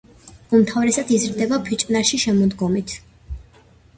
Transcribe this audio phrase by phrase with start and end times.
[0.59, 2.95] უმთავრესად იზრდება ფიჭვნარში შემოდგომით.